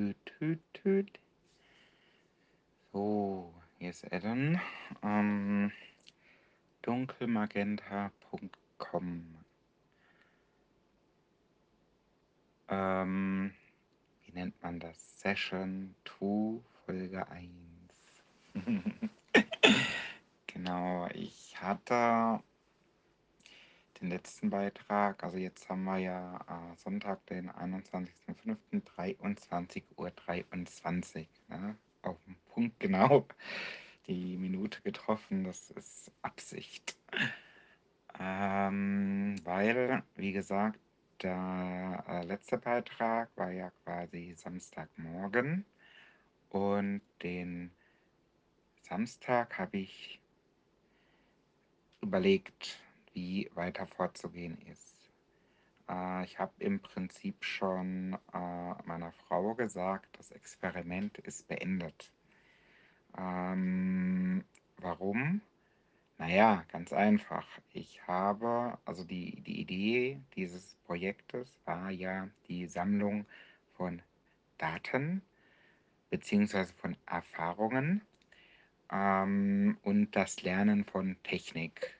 [0.00, 1.20] Tüt, tüt, tüt.
[2.90, 4.58] So, hier ist Adam.
[5.02, 5.70] Ähm,
[6.80, 9.44] dunkelmagenta.com.
[12.68, 13.52] Ähm,
[14.24, 15.20] wie nennt man das?
[15.20, 17.52] Session 2, Folge 1.
[20.46, 22.42] genau, ich hatte
[24.00, 30.10] den letzten Beitrag, also jetzt haben wir ja äh, Sonntag, den 21.05., 23.23 Uhr.
[30.10, 31.76] 23, ne?
[32.02, 33.26] Auf den Punkt genau
[34.06, 36.96] die Minute getroffen, das ist Absicht.
[38.18, 40.80] Ähm, weil, wie gesagt,
[41.22, 45.64] der äh, letzte Beitrag war ja quasi Samstagmorgen
[46.48, 47.70] und den
[48.82, 50.20] Samstag habe ich
[52.00, 52.78] überlegt,
[53.12, 55.10] wie weiter vorzugehen ist.
[55.88, 62.12] Äh, ich habe im Prinzip schon äh, meiner Frau gesagt, das Experiment ist beendet.
[63.16, 64.44] Ähm,
[64.78, 65.40] warum?
[66.18, 67.46] Naja, ganz einfach.
[67.72, 73.24] Ich habe, also die, die Idee dieses Projektes war ja die Sammlung
[73.76, 74.02] von
[74.58, 75.22] Daten
[76.10, 78.02] beziehungsweise von Erfahrungen
[78.92, 81.98] ähm, und das Lernen von Technik,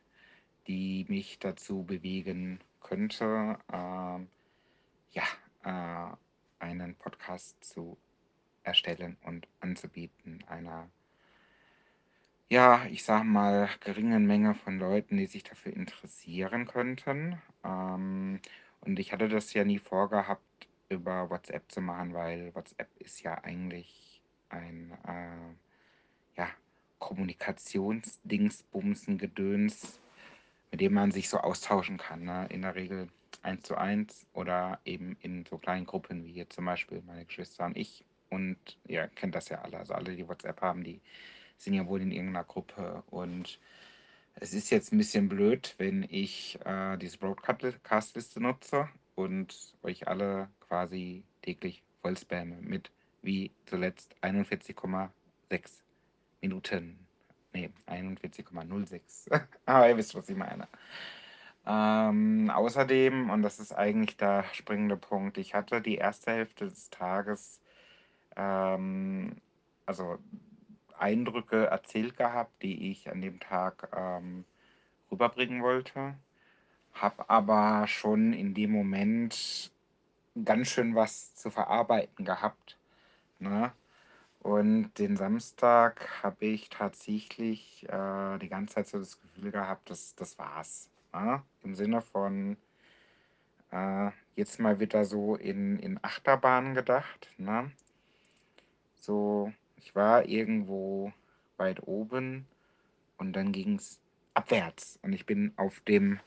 [0.67, 4.29] die mich dazu bewegen könnte, ähm,
[5.13, 5.25] ja,
[5.65, 6.15] äh,
[6.59, 7.97] einen Podcast zu
[8.63, 10.91] erstellen und anzubieten, einer
[12.51, 17.41] ja, ich sage mal, geringen Menge von Leuten, die sich dafür interessieren könnten.
[17.65, 18.41] Ähm,
[18.81, 23.35] und ich hatte das ja nie vorgehabt, über WhatsApp zu machen, weil WhatsApp ist ja
[23.45, 25.55] eigentlich ein äh,
[26.37, 26.49] ja,
[26.99, 30.00] Kommunikationsdingsbumsen, Gedöns,
[30.71, 32.25] mit dem man sich so austauschen kann.
[32.25, 32.47] Ne?
[32.51, 33.09] In der Regel
[33.43, 37.67] eins zu eins oder eben in so kleinen Gruppen wie hier zum Beispiel meine Geschwister
[37.67, 38.05] und ich.
[38.29, 39.79] Und ihr kennt das ja alle.
[39.79, 41.01] Also alle, die WhatsApp haben, die
[41.59, 43.03] sind ja wohl in irgendeiner Gruppe.
[43.11, 43.59] Und
[44.37, 50.49] es ist jetzt ein bisschen blöd, wenn ich äh, diese Broadcast-Liste nutze und euch alle
[50.61, 52.91] quasi täglich voll spamme mit
[53.23, 55.11] wie zuletzt 41,6
[56.41, 57.10] Minuten.
[57.53, 59.31] Ne, 41,06.
[59.67, 60.69] Aber ihr wisst, was ich meine.
[61.67, 66.91] Ähm, außerdem, und das ist eigentlich der springende Punkt, ich hatte die erste Hälfte des
[66.91, 67.61] Tages,
[68.37, 69.37] ähm,
[69.87, 70.19] also
[70.99, 74.45] Eindrücke erzählt gehabt, die ich an dem Tag ähm,
[75.11, 76.15] rüberbringen wollte.
[76.95, 79.71] Habe aber schon in dem Moment
[80.45, 82.79] ganz schön was zu verarbeiten gehabt.
[83.39, 83.73] Ne?
[84.41, 90.15] Und den Samstag habe ich tatsächlich äh, die ganze Zeit so das Gefühl gehabt, dass
[90.15, 90.89] das war's.
[91.13, 91.43] Ne?
[91.63, 92.57] Im Sinne von
[93.71, 97.31] äh, jetzt mal wieder so in, in Achterbahnen gedacht.
[97.37, 97.71] Ne?
[98.95, 101.13] So, ich war irgendwo
[101.59, 102.47] weit oben
[103.19, 104.01] und dann ging es
[104.33, 106.19] abwärts und ich bin auf dem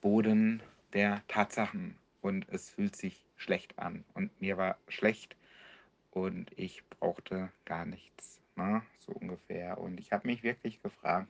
[0.00, 0.62] Boden
[0.92, 5.36] der Tatsachen und es fühlt sich schlecht an und mir war schlecht
[6.16, 8.80] und ich brauchte gar nichts, ne?
[9.00, 9.76] so ungefähr.
[9.76, 11.28] Und ich habe mich wirklich gefragt,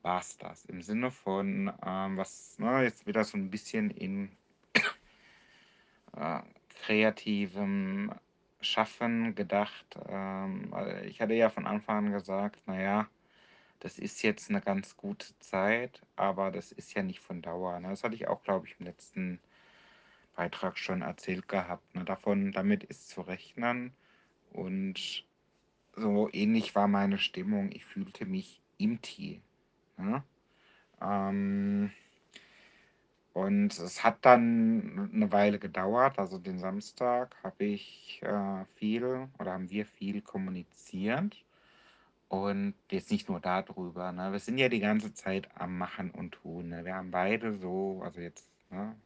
[0.00, 0.64] war es das?
[0.64, 4.30] Im Sinne von, ähm, was ne, jetzt wieder so ein bisschen in
[6.16, 6.40] äh,
[6.82, 8.10] kreativem
[8.62, 9.98] Schaffen gedacht.
[10.08, 10.72] Ähm,
[11.04, 13.06] ich hatte ja von Anfang an gesagt, naja,
[13.80, 17.78] das ist jetzt eine ganz gute Zeit, aber das ist ja nicht von Dauer.
[17.80, 17.88] Ne?
[17.88, 19.40] Das hatte ich auch, glaube ich, im letzten
[20.40, 21.94] Beitrag schon erzählt gehabt.
[21.94, 22.02] Ne?
[22.02, 23.92] Davon, damit ist zu rechnen.
[24.52, 25.22] Und
[25.94, 27.70] so ähnlich war meine Stimmung.
[27.72, 29.42] Ich fühlte mich im Tee.
[29.98, 30.22] Ne?
[31.02, 31.90] Ähm,
[33.34, 36.18] und es hat dann eine Weile gedauert.
[36.18, 41.36] Also den Samstag habe ich äh, viel oder haben wir viel kommuniziert.
[42.30, 44.10] Und jetzt nicht nur darüber.
[44.12, 44.32] Ne?
[44.32, 46.70] Wir sind ja die ganze Zeit am Machen und Tun.
[46.70, 46.86] Ne?
[46.86, 48.96] Wir haben beide so, also jetzt, ne?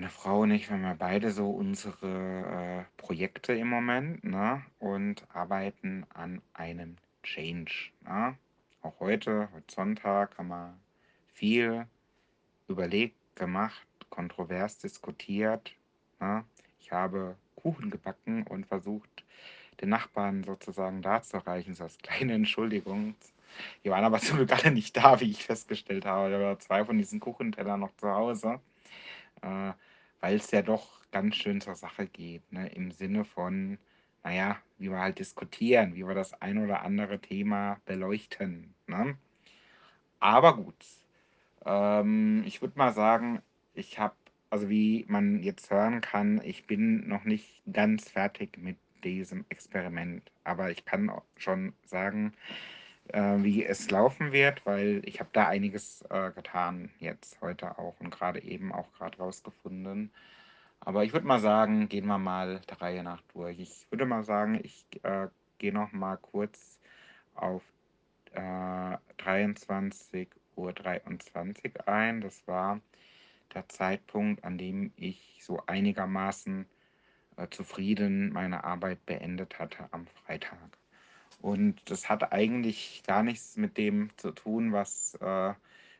[0.00, 4.62] Meine Frau und ich, wir haben ja beide so unsere äh, Projekte im Moment ne?
[4.78, 7.90] und arbeiten an einem Change.
[8.06, 8.34] Ne?
[8.80, 10.74] Auch heute, heute Sonntag, haben wir
[11.34, 11.86] viel
[12.66, 15.70] überlegt, gemacht, kontrovers diskutiert.
[16.18, 16.46] Ne?
[16.80, 19.22] Ich habe Kuchen gebacken und versucht,
[19.82, 23.16] den Nachbarn sozusagen darzureichen, so als kleine Entschuldigung.
[23.84, 26.30] Die waren aber zum Glück alle nicht da, wie ich festgestellt habe.
[26.30, 28.60] Ich habe zwei von diesen Kuchentellern noch zu Hause,
[29.42, 29.72] äh,
[30.20, 32.68] weil es ja doch ganz schön zur Sache geht, ne?
[32.68, 33.78] im Sinne von,
[34.22, 38.74] naja, wie wir halt diskutieren, wie wir das ein oder andere Thema beleuchten.
[38.86, 39.16] Ne?
[40.18, 40.84] Aber gut,
[41.64, 43.40] ähm, ich würde mal sagen,
[43.74, 44.14] ich habe
[44.50, 50.30] also wie man jetzt hören kann, ich bin noch nicht ganz fertig mit diesem Experiment.
[50.44, 52.34] Aber ich kann schon sagen,
[53.12, 57.98] äh, wie es laufen wird, weil ich habe da einiges äh, getan jetzt heute auch
[58.00, 60.10] und gerade eben auch gerade rausgefunden.
[60.80, 63.58] Aber ich würde mal sagen, gehen wir mal der Reihe nach durch.
[63.58, 65.28] Ich würde mal sagen, ich äh,
[65.58, 66.78] gehe noch mal kurz
[67.34, 67.62] auf
[68.32, 68.40] äh,
[69.18, 72.20] 23.23 Uhr 23 ein.
[72.20, 72.80] Das war
[73.54, 76.66] der Zeitpunkt, an dem ich so einigermaßen
[77.36, 80.58] äh, zufrieden meine Arbeit beendet hatte am Freitag.
[81.40, 85.54] Und das hat eigentlich gar nichts mit dem zu tun, was äh,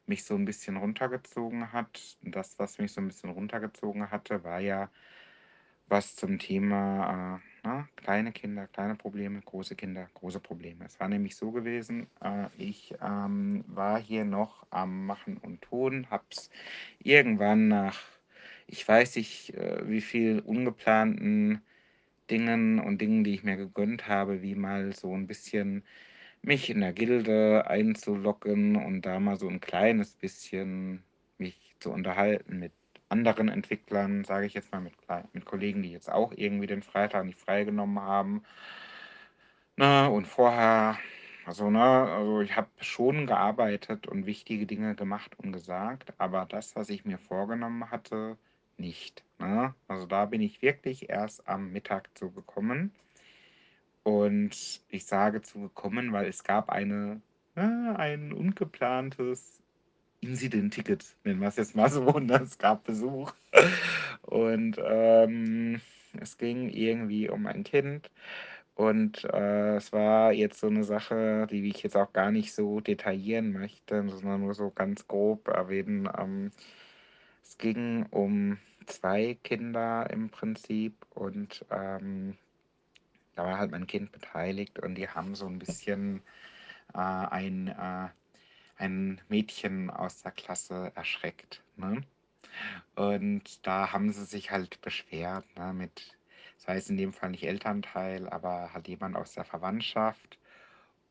[0.06, 2.18] mich so ein bisschen runtergezogen hat.
[2.22, 4.90] Das, was mich so ein bisschen runtergezogen hatte, war ja
[5.88, 10.84] was zum Thema äh, na, kleine Kinder, kleine Probleme, große Kinder, große Probleme.
[10.86, 16.06] Es war nämlich so gewesen, äh, ich ähm, war hier noch am Machen und Tun,
[16.10, 16.50] hab's
[17.00, 18.00] irgendwann nach,
[18.66, 21.62] ich weiß nicht, äh, wie viel ungeplanten
[22.30, 25.84] Dingen und Dingen, die ich mir gegönnt habe, wie mal so ein bisschen
[26.42, 31.02] mich in der Gilde einzulocken und da mal so ein kleines bisschen
[31.38, 32.72] mich zu unterhalten mit
[33.08, 34.94] anderen Entwicklern, sage ich jetzt mal, mit,
[35.32, 38.42] mit Kollegen, die jetzt auch irgendwie den Freitag nicht freigenommen haben.
[39.76, 40.98] Na, und vorher,
[41.46, 46.76] also, ne, also ich habe schon gearbeitet und wichtige Dinge gemacht und gesagt, aber das,
[46.76, 48.38] was ich mir vorgenommen hatte,
[48.76, 49.24] nicht.
[49.40, 49.74] Ne?
[49.88, 52.92] Also da bin ich wirklich erst am Mittag zugekommen.
[54.02, 57.20] Und ich sage zugekommen, weil es gab eine,
[57.56, 59.60] äh, ein ungeplantes
[60.20, 62.04] Incident-Ticket, nennen wir es jetzt mal so.
[62.20, 62.40] Ne?
[62.42, 63.32] Es gab Besuch.
[64.22, 65.80] Und ähm,
[66.18, 68.10] es ging irgendwie um ein Kind.
[68.74, 72.80] Und äh, es war jetzt so eine Sache, die ich jetzt auch gar nicht so
[72.80, 76.08] detaillieren möchte, sondern nur so ganz grob erwähnen.
[76.18, 76.50] Ähm,
[77.50, 82.36] es ging um zwei Kinder im Prinzip und ähm,
[83.34, 86.22] da war halt mein Kind beteiligt und die haben so ein bisschen
[86.94, 88.08] äh, ein, äh,
[88.76, 91.60] ein Mädchen aus der Klasse erschreckt.
[91.76, 92.04] Ne?
[92.94, 96.16] Und da haben sie sich halt beschwert, ne, mit,
[96.56, 100.38] das heißt in dem Fall nicht Elternteil, aber halt jemand aus der Verwandtschaft.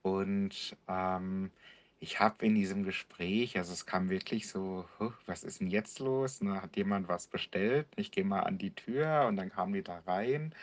[0.03, 1.51] Und ähm,
[1.99, 5.99] ich habe in diesem Gespräch, also es kam wirklich so, "Huh, was ist denn jetzt
[5.99, 6.41] los?
[6.41, 7.87] Ne, hat jemand was bestellt?
[7.97, 10.55] Ich gehe mal an die Tür und dann kamen die da rein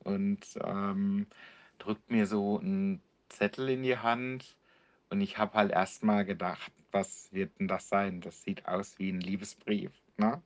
[0.00, 1.26] und ähm,
[1.78, 4.56] drückt mir so einen Zettel in die Hand.
[5.10, 8.20] Und ich habe halt erst mal gedacht, was wird denn das sein?
[8.22, 10.42] Das sieht aus wie ein Liebesbrief, ne?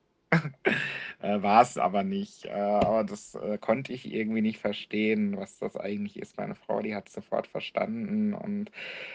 [1.23, 2.45] Äh, war es aber nicht.
[2.45, 6.37] Äh, aber das äh, konnte ich irgendwie nicht verstehen, was das eigentlich ist.
[6.37, 8.71] Meine Frau, die hat sofort verstanden und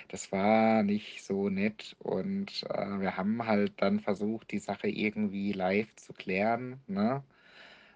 [0.08, 1.96] das war nicht so nett.
[2.00, 7.24] Und wir haben halt dann versucht, die Sache irgendwie live zu klären, ne?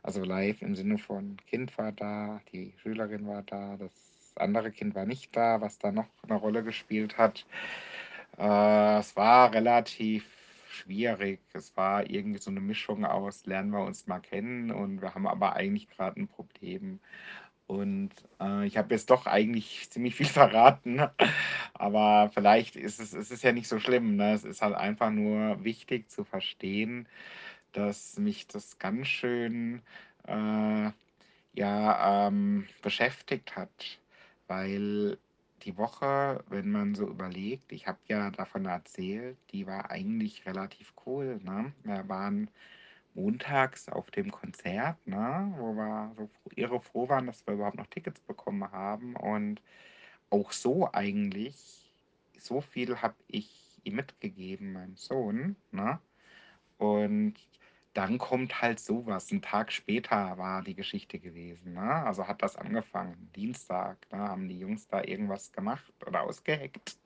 [0.03, 3.91] Also live im Sinne von Kind war da, die Schülerin war da, das
[4.35, 7.45] andere Kind war nicht da, was da noch eine Rolle gespielt hat.
[8.37, 10.25] Es war relativ
[10.73, 11.39] schwierig.
[11.53, 15.27] Es war irgendwie so eine Mischung aus, lernen wir uns mal kennen und wir haben
[15.27, 16.99] aber eigentlich gerade ein Problem.
[17.67, 18.11] Und
[18.41, 21.01] äh, ich habe jetzt doch eigentlich ziemlich viel verraten,
[21.73, 24.15] aber vielleicht ist es, es ist ja nicht so schlimm.
[24.15, 24.33] Ne?
[24.33, 27.07] Es ist halt einfach nur wichtig zu verstehen,
[27.71, 29.81] dass mich das ganz schön
[30.27, 30.91] äh,
[31.53, 33.99] ja, ähm, beschäftigt hat,
[34.47, 35.17] weil
[35.63, 40.93] die Woche, wenn man so überlegt, ich habe ja davon erzählt, die war eigentlich relativ
[41.05, 41.39] cool.
[41.43, 41.73] Ne?
[41.83, 42.49] Wir waren
[43.13, 45.53] montags auf dem Konzert, ne?
[45.57, 49.15] wo wir so irre froh waren, dass wir überhaupt noch Tickets bekommen haben.
[49.15, 49.61] Und
[50.29, 51.93] auch so eigentlich,
[52.39, 55.55] so viel habe ich ihm mitgegeben, meinem Sohn.
[55.71, 55.99] Ne?
[56.77, 57.35] Und
[57.93, 59.31] dann kommt halt sowas.
[59.31, 61.73] Ein Tag später war die Geschichte gewesen.
[61.73, 61.81] Ne?
[61.81, 63.29] Also hat das angefangen.
[63.35, 64.17] Dienstag ne?
[64.17, 66.97] haben die Jungs da irgendwas gemacht oder ausgeheckt.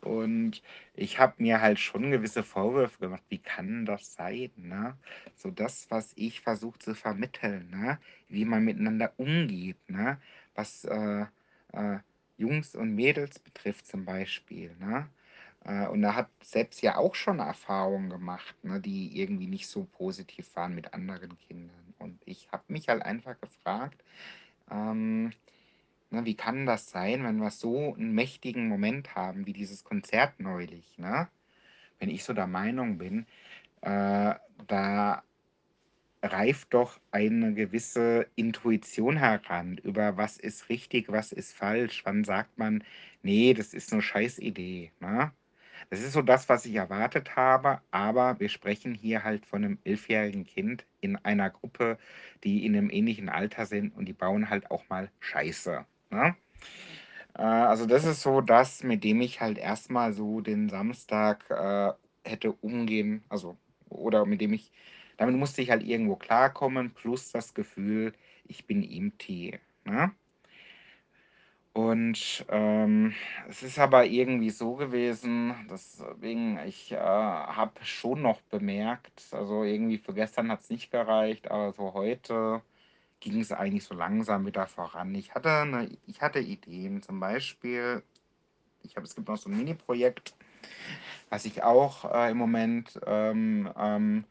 [0.00, 0.62] Und
[0.94, 3.22] ich habe mir halt schon gewisse Vorwürfe gemacht.
[3.28, 4.50] Wie kann das sein?
[4.56, 4.96] Ne?
[5.36, 7.98] So das, was ich versuche zu vermitteln, ne?
[8.28, 10.20] wie man miteinander umgeht, ne?
[10.54, 11.26] was äh,
[11.72, 11.98] äh,
[12.36, 14.74] Jungs und Mädels betrifft zum Beispiel.
[14.80, 15.08] Ne?
[15.68, 19.84] Äh, und er hat selbst ja auch schon Erfahrungen gemacht, ne, die irgendwie nicht so
[19.84, 21.94] positiv waren mit anderen Kindern.
[21.98, 24.02] Und ich habe mich halt einfach gefragt,
[24.70, 25.32] ähm,
[26.10, 30.40] ne, wie kann das sein, wenn wir so einen mächtigen Moment haben, wie dieses Konzert
[30.40, 31.28] neulich, ne?
[32.00, 33.26] Wenn ich so der Meinung bin,
[33.82, 34.34] äh,
[34.68, 35.24] da
[36.22, 42.58] reift doch eine gewisse Intuition heran über was ist richtig, was ist falsch, wann sagt
[42.58, 42.84] man,
[43.22, 45.32] nee, das ist eine Scheißidee, ne?
[45.90, 49.78] Das ist so das, was ich erwartet habe, aber wir sprechen hier halt von einem
[49.84, 51.98] elfjährigen Kind in einer Gruppe,
[52.44, 56.36] die in einem ähnlichen Alter sind und die bauen halt auch mal Scheiße, ne?
[57.36, 61.92] Äh, also, das ist so das, mit dem ich halt erstmal so den Samstag, äh,
[62.28, 63.56] hätte umgehen also
[63.88, 64.70] oder mit dem ich
[65.16, 68.12] damit musste ich halt irgendwo klarkommen, plus das Gefühl,
[68.44, 70.12] ich bin empty, ne?
[71.76, 73.14] Und, ähm,
[73.48, 79.98] es ist aber irgendwie so gewesen, deswegen ich, äh, habe schon noch bemerkt also, irgendwie
[79.98, 82.62] für gestern hat's nicht gereicht, aber so heute
[83.20, 85.14] ging's eigentlich so langsam wieder voran.
[85.14, 88.02] Ich hatte 'ne ich hatte Ideen, zum Beispiel
[88.82, 90.34] ich habe es gibt noch so 'n Mini-Projekt,
[91.30, 94.24] was ich auch, äh, im Moment, ähm, ähm,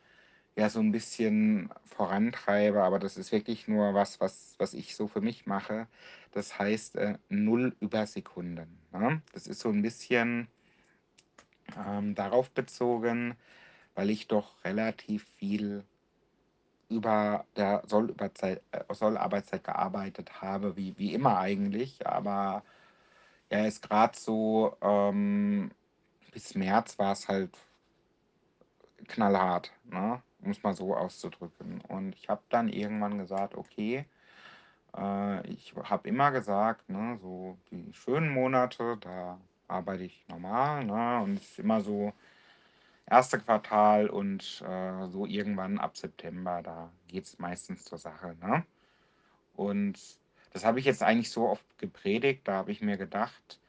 [0.57, 5.07] ja, so 'n bisschen vorantreibe, aber das ist wirklich nur was, was was ich so
[5.07, 5.87] für mich mache.
[6.33, 9.21] Das heißt, äh, null Übersekunden, ne?
[9.33, 10.49] Das ist so 'n bisschen,
[11.77, 13.35] ähm, darauf bezogen,
[13.95, 15.85] weil ich doch relativ viel
[16.89, 22.63] über der Sollüberzei äh, Sollarbeitszeit gearbeitet habe, wie wie immer eigentlich, aber
[23.51, 25.71] ja, jetzt grad so, ähm,
[26.33, 27.57] bis März war's halt
[29.07, 31.81] knallhart, ne, um's mal so auszudrücken.
[31.81, 34.05] Und ich habe dann irgendwann gesagt: „Okay“
[34.97, 41.21] äh, ich habe immer gesagt, ne, so die schönen Monate, da arbeite ich normal, ne,
[41.23, 42.13] und es ist immer so
[43.07, 43.39] 1.
[43.39, 48.65] Quartal und, äh, so irgendwann ab September, da geht's meistens zur Sache, ne?
[49.55, 49.99] Und
[50.53, 53.59] das habe ich jetzt eigentlich so oft gepredigt, da habe ich mir gedacht,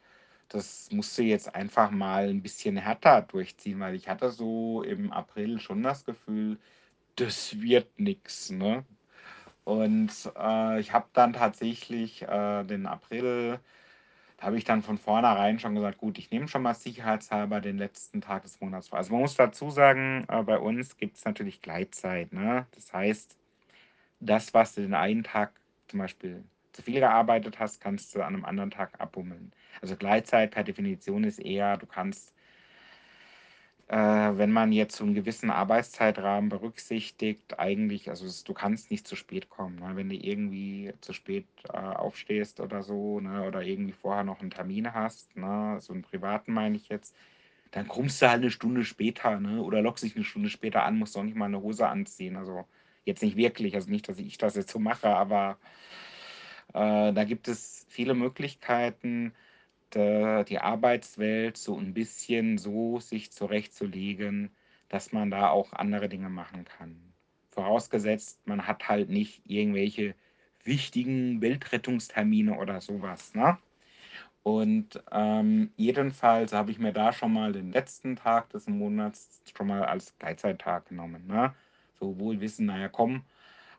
[0.48, 5.12] das musst du jetzt einfach mal 'n bisschen härter durchziehen, weil ich hatte so im
[5.12, 6.58] April schon das Gefühl,
[7.16, 8.84] das wird nix, ne?
[9.64, 13.60] Und, äh, ich habe dann tatsächlich, äh, den April
[14.38, 17.78] da habe ich dann von vornherein schon gesagt: „Gut, ich nehme schon mal sicherheitshalber den
[17.78, 21.62] letzten Tag des Monats frei.“ Also, man muss dazu sagen, äh, bei uns gibt's natürlich
[21.62, 22.66] Gleitzeit, ne?
[22.72, 23.36] Das heißt,
[24.20, 26.44] das, was du den einen Tag zum Beispiel
[26.78, 29.52] zu viel gearbeitet hast, kannst du an 'nem anderen Tag abbummeln.
[29.82, 32.30] Also, Gleitzeit per Definition ist eher, du kannst
[33.90, 33.96] äh,
[34.36, 39.16] wenn man jetzt so 'n gewissen Arbeitszeitrahmen berücksichtigt, eigentlich also, s du kannst nicht zu
[39.16, 39.92] spät kommen, ne?
[39.96, 44.50] Wenn du irgendwie zu spät, äh, aufstehst oder so, ne, oder irgendwie vorher noch 'n
[44.50, 47.16] Termin hast, ne, so 'n privaten meine ich jetzt,
[47.70, 50.98] dann kommst du halt 'ne Stunde später, ne, oder loggst dich 'ne Stunde später an,
[50.98, 52.36] musst noch nicht mal 'ne Hose anziehen.
[52.36, 52.66] Also,
[53.04, 55.58] jetzt nicht wirklich, also, nicht, dass ich das jetzt so mache, aber
[56.74, 59.34] äh, da gibt es viele Möglichkeiten,
[59.90, 64.56] da die Arbeitswelt so 'n bisschen so sich zurechtzulegen,
[64.88, 67.14] dass man da auch andere Dinge machen kann.
[67.50, 70.14] Vorausgesetzt, man hat halt nicht irgendwelche
[70.64, 73.58] wichtigen Weltrettungstermine oder so was, ne?
[74.42, 79.66] Und, ähm, jedenfalls habe ich mir da schon mal den letzten Tag des Monats schon
[79.68, 81.54] mal als Gleitzeittag genommen, ne?
[81.94, 83.24] So wohl wissend, na ja, komm,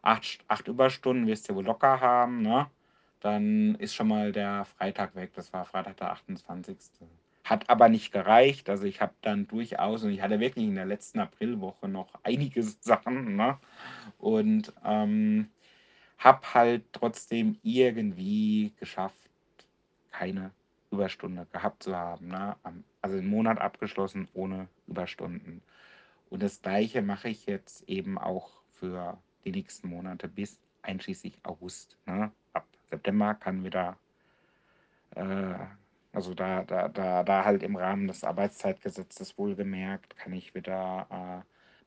[0.01, 2.69] 8 St 8 Überstunden wirst du wohl locker haben, ne?
[3.19, 5.31] Dann ist schon mal der Freitag weg.
[5.35, 6.77] Das war Freitag, der 28.
[7.43, 8.69] Hat aber nicht gereicht.
[8.69, 12.63] Also, ich habe dann durchaus und ich hatte wirklich in der letzten Aprilwoche noch einige
[12.81, 13.57] Sachen, ne?
[14.19, 15.49] Und, ähm,
[16.17, 19.29] habe halt trotzdem irgendwie geschafft,
[20.11, 20.51] keine
[20.91, 22.55] Überstunde gehabt zu haben, ne?
[23.01, 25.61] Also, den Monat abgeschlossen ohne Überstunden.
[26.29, 31.97] Und das Gleiche mache ich jetzt eben auch für die nächsten Monate bis einschließlich August,
[32.05, 32.31] ne?
[32.53, 33.99] Ab September kann wieder
[35.15, 35.55] äh,
[36.11, 41.07] also, da da da da halt im Rahmen des Arbeitszeitgesetzes wohlgemerkt, kann ich wieder,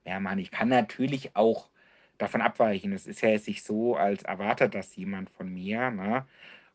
[0.05, 0.39] äh, mehr machen.
[0.39, 1.71] Ich kann natürlich auch
[2.19, 2.93] davon abweichen.
[2.93, 6.27] Es ist ja jetzt nicht so, als erwartet das jemand von mir, ne?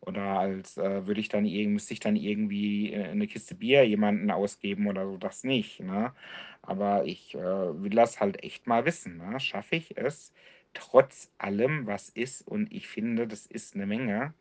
[0.01, 3.83] Oder als, äh, würde ich dann irgend müsste ich dann irgendwie, äh, 'ne Kiste Bier
[3.87, 6.13] jemanden ausgeben oder so, das nicht, ne?
[6.61, 9.39] Aber ich, äh, will das halt echt mal wissen, ne?
[9.39, 10.33] Schaffe ich es
[10.77, 14.33] trotz allem, was ist und ich finde, das ist 'ne Menge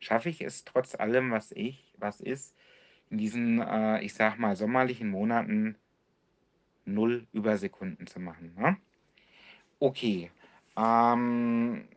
[0.00, 2.54] schaffe ich es trotz allem, was ich was ist,
[3.10, 5.76] in diesen, äh, ich sage mal, sommerlichen Monaten
[6.86, 8.76] 0 Übersekunden zu machen, ne?
[9.80, 10.30] Okay,
[10.76, 11.88] ähm,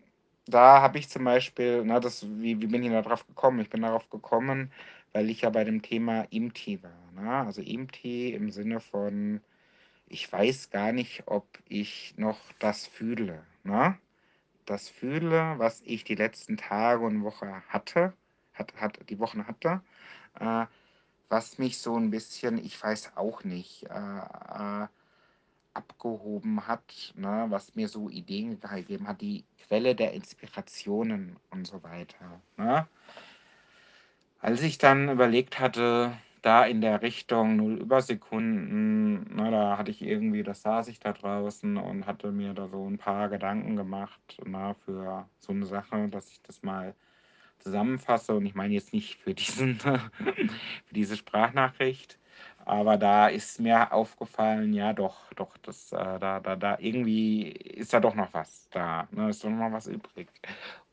[0.46, 3.60] da habe ich zum Beispiel, ne, das wie wie bin ich da drauf gekommen?
[3.60, 4.72] Ich bin darauf gekommen,
[5.14, 7.32] weil ich ja bei dem Thema empty war, ne?
[7.48, 9.42] Also, empty im Sinne von,
[10.08, 13.98] ich weiß gar nicht, ob ich noch das fühle, ne?
[14.66, 18.14] Das fühle, was ich die letzten Tage und Woche hatte
[18.54, 19.82] hat hat die Wochen hatte,
[20.40, 20.66] äh,
[21.30, 24.88] was mich so 'n bisschen, ich weiß auch nicht, äh, äh,
[25.76, 31.84] abgehoben hat, ne, was mir so Ideen gegeben hat, die Quelle der Inspirationen und so
[31.84, 32.88] weiter, ne?
[34.42, 40.02] Als ich dann überlegt hatte, da in der Richtung 0 Übersekunden, ne, da hatte ich
[40.02, 44.40] irgendwie da saß ich da draußen und hatte mir da so ein paar Gedanken gemacht,
[44.46, 46.96] ne, für so eine Sache, dass ich das mal
[47.60, 48.34] zusammenfasse.
[48.36, 52.18] Und ich meine jetzt nicht für diesen für diese Sprachnachricht,
[52.66, 57.94] aber da ist mir aufgefallen, ja doch, doch, das, äh, da, da, da irgendwie ist
[57.94, 59.30] da doch noch was da, ne?
[59.30, 60.30] Ist doch noch was übrig.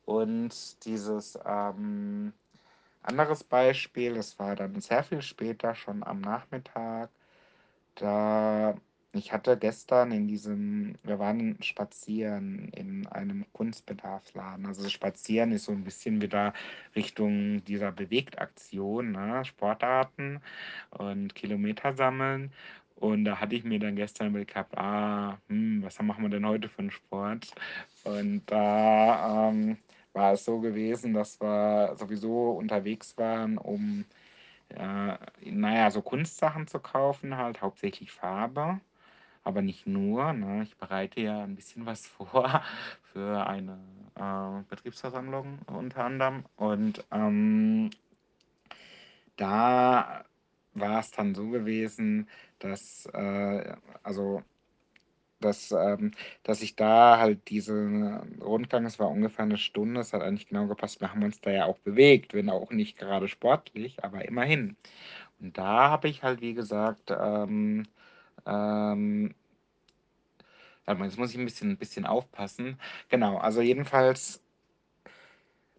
[0.05, 2.33] Und dieses ähm,
[3.09, 7.11] anderes Beispiel, das war dann sehr viel später, schon am Nachmittag.
[7.97, 8.77] Da,
[9.12, 14.67] ich hatte gestern in diesem, wir waren spazieren in einem Kunstbedarfsladen.
[14.67, 16.53] Also spazieren ist so ein bisschen wieder
[16.97, 19.45] Richtung dieser Bewegtaktion, ne?
[19.45, 20.41] Sportarten
[20.91, 22.53] und Kilometer sammeln.
[22.97, 26.69] Und da hatte ich mir dann gestern überlegt ah, hm, was machen wir denn heute
[26.69, 27.49] für einen Sport?
[28.05, 29.79] Und da ähm,
[30.12, 34.05] war es so gewesen, dass wir sowieso unterwegs waren, um
[34.71, 38.81] äh, naja, so Kunstsachen zu kaufen, halt hauptsächlich Farbe,
[39.45, 40.33] aber nicht nur.
[40.33, 40.62] Ne?
[40.62, 42.62] Ich bereite ja ein bisschen was vor
[43.12, 43.79] für eine
[44.17, 46.45] äh, Betriebsversammlung unter anderem.
[46.57, 47.91] Und ähm,
[49.37, 50.25] da
[50.75, 54.43] war es dann so gewesen, dass, äh, also
[55.40, 60.23] dass, ähm, dass ich da halt diese Rundgang, es war ungefähr eine Stunde, es hat
[60.23, 61.00] eigentlich genau gepasst.
[61.00, 64.76] Wir haben uns da ja auch bewegt, wenn auch nicht gerade sportlich, aber immerhin.
[65.40, 67.87] Und da habe ich halt, wie gesagt, ähm,
[68.47, 69.35] ähm,
[70.87, 72.78] jetzt muss ich ein bisschen, ein bisschen aufpassen.
[73.09, 74.42] Genau, also jedenfalls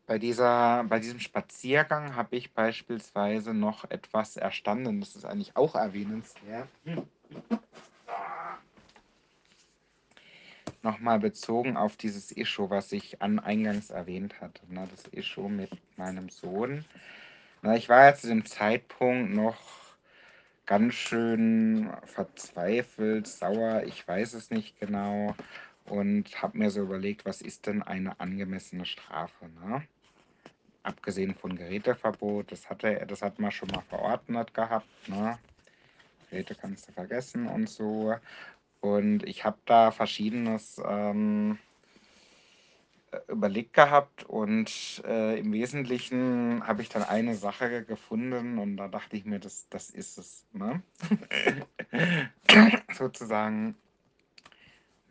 [0.07, 5.01] bei dieser, bei diesem Spaziergang habe ich beispielsweise noch etwas erstanden.
[5.01, 6.67] Das ist eigentlich auch erwähnenswert.
[6.85, 7.03] Hm
[10.83, 14.61] nochmal bezogen auf dieses Issue, was ich an eingangs erwähnt hatte.
[14.73, 14.87] Ne?
[14.91, 16.85] Das Issue mit meinem Sohn.
[17.61, 19.57] Na, ich war ja zu dem Zeitpunkt noch
[20.65, 25.35] ganz schön verzweifelt, sauer, ich weiß es nicht genau.
[25.85, 29.49] Und habe mir so überlegt, was ist denn eine angemessene Strafe?
[29.65, 29.81] Ne?
[30.83, 34.87] Abgesehen von Geräteverbot, das, hatte, das hat man schon mal verordnet gehabt.
[35.07, 35.39] Ne?
[36.29, 38.15] Geräte kannst du vergessen und so.
[38.81, 41.59] Und ich habe da verschiedenes ähm,
[43.11, 48.87] äh, überlegt gehabt und äh, im Wesentlichen habe ich dann eine Sache gefunden und da
[48.87, 50.45] dachte ich mir, das, das ist es.
[50.53, 50.81] Ne?
[52.93, 53.75] Sozusagen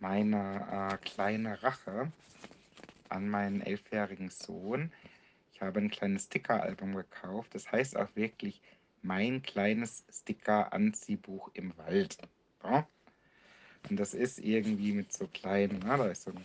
[0.00, 2.12] meine äh, kleine Rache
[3.08, 4.92] an meinen elfjährigen Sohn.
[5.52, 7.54] Ich habe ein kleines Sticker-Album gekauft.
[7.54, 8.62] Das heißt auch wirklich
[9.02, 12.16] mein kleines Sticker-Anziehbuch im Wald.
[12.62, 12.86] Ja?
[13.90, 16.44] Und das ist irgendwie mit so kleinen, na, da ist so ein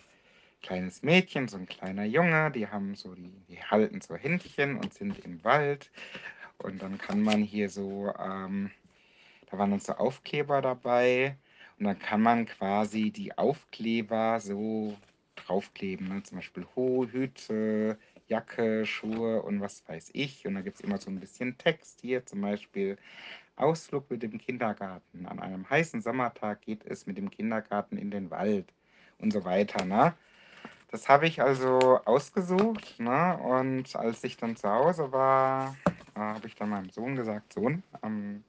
[0.62, 4.93] kleines Mädchen, so ein kleiner Junge, die haben so, die, die halten so Händchen und
[4.93, 5.91] sind im Wald.
[6.58, 8.71] Und dann kann man hier so, ähm,
[9.51, 11.38] da waren uns so Aufkleber dabei.
[11.77, 14.97] Und dann kann man quasi die Aufkleber so
[15.36, 16.08] draufkleben.
[16.08, 16.23] Ne?
[16.23, 20.47] Zum Beispiel Ho, Hüte, Jacke, Schuhe und was weiß ich.
[20.47, 22.97] Und da gibt es immer so ein bisschen Text hier, zum Beispiel
[23.56, 25.26] Ausflug mit dem Kindergarten.
[25.26, 28.74] An einem heißen Sommertag geht es mit dem Kindergarten in den Wald
[29.20, 29.86] und so weiter.
[29.86, 30.13] Ne?
[30.89, 33.00] Das habe ich also ausgesucht.
[33.00, 33.38] Ne?
[33.38, 35.76] Und als ich dann zu Hause war,
[36.16, 38.44] äh, habe ich dann meinem Sohn gesagt, Sohn, ähm,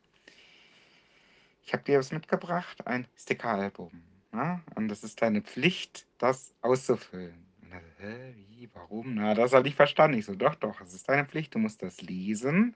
[1.62, 3.90] ich habe dir was mitgebracht, ein Stickeralbum.
[4.32, 4.60] Ne?
[4.74, 7.46] Und das ist deine Pflicht, das auszufüllen.
[7.62, 9.14] Und er so, hä, wie, warum?
[9.14, 10.18] Na, das habe ich verstanden.
[10.18, 12.74] Ich so, doch, doch, es ist deine Pflicht, du musst das lesen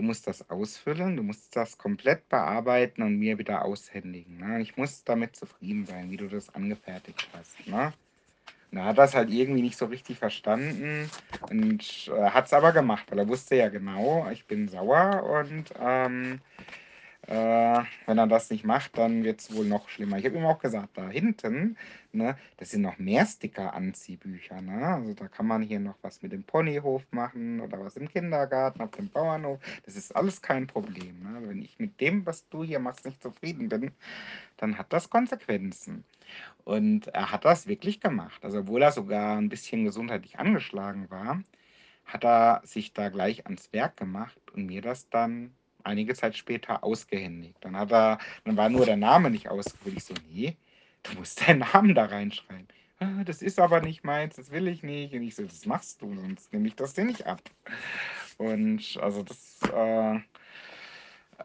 [0.00, 4.38] Du musst das ausfüllen, du musst das komplett bearbeiten und mir wieder aushändigen.
[4.38, 4.62] Ne?
[4.62, 7.66] Ich muss damit zufrieden sein, wie du das angefertigt hast.
[7.66, 7.92] Ne?
[8.72, 11.10] Und er hat das halt irgendwie nicht so richtig verstanden
[11.50, 15.66] und äh, hat es aber gemacht, weil er wusste ja genau, ich bin sauer und
[15.78, 16.40] ähm,
[17.26, 20.18] äh, wenn er das nicht macht, dann wird es wohl noch schlimmer.
[20.18, 21.76] Ich habe ihm auch gesagt, da hinten,
[22.12, 24.60] ne, das sind noch mehr Sticker-Anziehbücher.
[24.62, 24.86] Ne?
[24.86, 28.80] Also da kann man hier noch was mit dem Ponyhof machen oder was im Kindergarten,
[28.80, 29.60] auf dem Bauernhof.
[29.84, 31.20] Das ist alles kein Problem.
[31.22, 31.48] Ne?
[31.48, 33.92] Wenn ich mit dem, was du hier machst, nicht zufrieden bin,
[34.56, 36.04] dann hat das Konsequenzen.
[36.64, 38.44] Und er hat das wirklich gemacht.
[38.44, 41.42] Also obwohl er sogar ein bisschen gesundheitlich angeschlagen war,
[42.06, 45.54] hat er sich da gleich ans Werk gemacht und mir das dann
[45.84, 47.56] einige Zeit später ausgehändigt.
[47.60, 49.96] Dann hat er, dann war nur der Name nicht ausgefüllt.
[49.96, 50.56] Ich so, nee,
[51.02, 52.68] du musst deinen Namen da reinschreiben.
[52.98, 55.14] Ah, das ist aber nicht meins, das will ich nicht.
[55.14, 57.40] Und ich so, das machst du, sonst nehme ich das dir nicht ab.
[58.36, 60.20] Und also das, äh,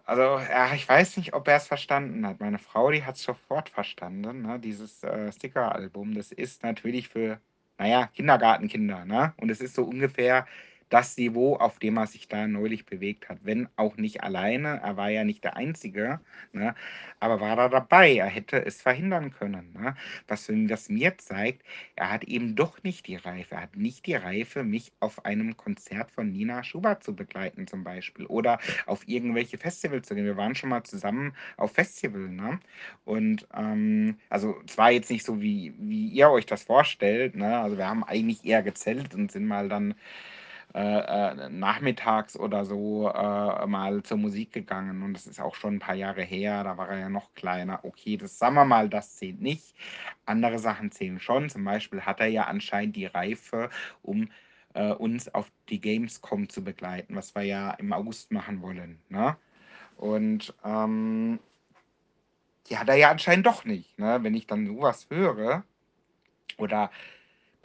[0.03, 2.41] also ja, ich weiß nicht, ob er es verstanden hat.
[2.41, 4.41] Meine Frau, die hat es sofort verstanden.
[4.41, 4.59] Ne?
[4.59, 7.39] Dieses äh, Sticker-Album, das ist natürlich für,
[7.77, 9.05] naja, Kindergartenkinder.
[9.05, 9.33] Ne?
[9.37, 10.45] Und es ist so ungefähr
[10.89, 13.39] das Niveau, auf dem er sich da neulich bewegt hat.
[13.43, 16.19] Wenn auch nicht alleine, er war ja nicht der Einzige,
[16.53, 16.75] ne?
[17.19, 19.73] aber war da dabei, er hätte es verhindern können.
[19.73, 19.95] Ne?
[20.27, 21.63] Was, was mir zeigt,
[21.95, 23.55] er hat eben doch nicht die Reife.
[23.55, 27.83] Er hat nicht die Reife, mich auf einem Konzert von Nina Schubert zu begleiten zum
[27.83, 30.25] Beispiel oder auf irgendwelche Festivals zu gehen.
[30.25, 32.29] Wir waren schon mal zusammen auf Festival.
[32.29, 32.59] Ne?
[33.05, 37.35] Und ähm, also zwar jetzt nicht so, wie, wie ihr euch das vorstellt.
[37.35, 37.57] Ne?
[37.57, 39.95] Also wir haben eigentlich eher gezählt und sind mal dann
[40.75, 45.75] äh, äh, nachmittags oder so äh, mal zur Musik gegangen und das ist auch schon
[45.75, 47.79] ein paar Jahre her, da war er ja noch kleiner.
[47.83, 49.73] Okay, das sagen wir mal, das zählt nicht.
[50.25, 51.49] Andere Sachen zählen schon.
[51.49, 53.69] Zum Beispiel hat er ja anscheinend die Reife,
[54.01, 54.29] um
[54.73, 58.99] äh, uns auf die Gamescom zu begleiten, was wir ja im August machen wollen.
[59.07, 59.37] Ne?
[59.95, 61.39] Und ähm,
[62.69, 63.97] die hat er ja anscheinend doch nicht.
[63.97, 64.19] Ne?
[64.23, 65.63] Wenn ich dann sowas höre
[66.57, 66.91] oder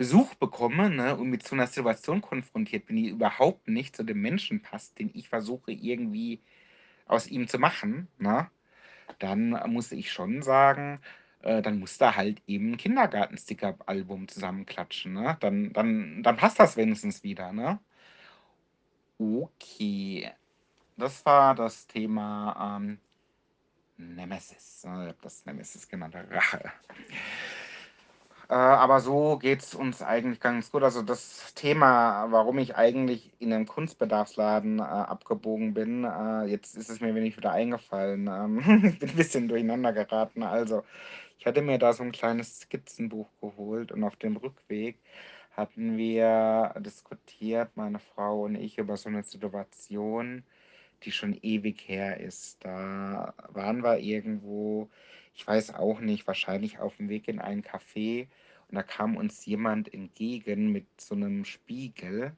[0.00, 4.22] Besuch bekomme ne, und mit so einer Situation konfrontiert bin, die überhaupt nicht zu dem
[4.22, 6.40] Menschen passt, den ich versuche irgendwie
[7.04, 8.50] aus ihm zu machen, ne,
[9.18, 11.02] dann muss ich schon sagen,
[11.42, 15.12] äh, dann muss da halt eben ein Kindergarten-Sticker-Album zusammenklatschen.
[15.12, 15.36] Ne?
[15.40, 17.52] Dann, dann, dann passt das wenigstens wieder.
[17.52, 17.78] Ne?
[19.18, 20.30] Okay,
[20.96, 22.98] das war das Thema ähm,
[23.98, 24.80] Nemesis.
[24.82, 26.72] Ich habe das Nemesis genannt, Rache.
[28.50, 30.82] Äh, aber so geht es uns eigentlich ganz gut.
[30.82, 36.90] Also das Thema, warum ich eigentlich in einem Kunstbedarfsladen äh, abgebogen bin, äh, jetzt ist
[36.90, 38.26] es mir wenig wieder eingefallen.
[38.26, 40.42] Ähm, ich bin ein bisschen durcheinander geraten.
[40.42, 40.82] Also
[41.38, 44.98] ich hatte mir da so ein kleines Skizzenbuch geholt und auf dem Rückweg
[45.52, 50.44] hatten wir diskutiert, meine Frau und ich, über so eine Situation,
[51.04, 52.64] die schon ewig her ist.
[52.64, 54.90] Da waren wir irgendwo,
[55.34, 58.28] ich weiß auch nicht, wahrscheinlich auf dem Weg in ein Café
[58.70, 62.36] und da kam uns jemand entgegen mit so einem Spiegel.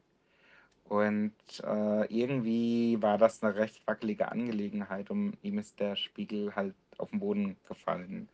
[0.85, 6.75] Und äh, irgendwie war das eine recht wackelige Angelegenheit und ihm ist der Spiegel halt
[6.99, 8.29] auf den Boden gefallen.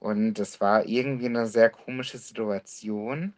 [0.00, 3.34] Und es war irgendwie eine sehr komische Situation.